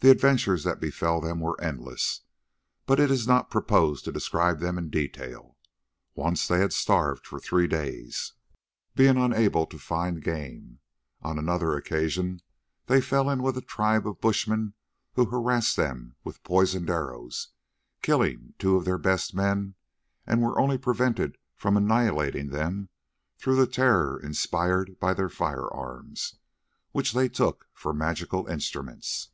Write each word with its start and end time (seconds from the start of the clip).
The 0.00 0.10
adventures 0.10 0.62
that 0.64 0.78
befell 0.78 1.22
them 1.22 1.40
were 1.40 1.58
endless, 1.58 2.20
but 2.84 3.00
it 3.00 3.10
is 3.10 3.26
not 3.26 3.50
proposed 3.50 4.04
to 4.04 4.12
describe 4.12 4.58
them 4.60 4.76
in 4.76 4.90
detail. 4.90 5.56
Once 6.14 6.46
they 6.46 6.68
starved 6.68 7.26
for 7.26 7.40
three 7.40 7.66
days, 7.66 8.34
being 8.94 9.16
unable 9.16 9.64
to 9.66 9.78
find 9.78 10.22
game. 10.22 10.80
On 11.22 11.38
another 11.38 11.74
occasion 11.78 12.42
they 12.84 13.00
fell 13.00 13.30
in 13.30 13.42
with 13.42 13.56
a 13.56 13.62
tribe 13.62 14.06
of 14.06 14.20
bushmen 14.20 14.74
who 15.14 15.30
harassed 15.30 15.76
them 15.78 16.14
with 16.24 16.42
poisoned 16.44 16.90
arrows, 16.90 17.48
killing 18.02 18.52
two 18.58 18.76
of 18.76 18.84
their 18.84 18.98
best 18.98 19.34
men, 19.34 19.76
and 20.26 20.42
were 20.42 20.60
only 20.60 20.76
prevented 20.76 21.38
from 21.54 21.74
annihilating 21.74 22.50
them 22.50 22.90
through 23.38 23.56
the 23.56 23.66
terror 23.66 24.20
inspired 24.20 25.00
by 25.00 25.14
their 25.14 25.30
firearms, 25.30 26.34
which 26.92 27.14
they 27.14 27.30
took 27.30 27.66
for 27.72 27.94
magical 27.94 28.46
instruments. 28.46 29.30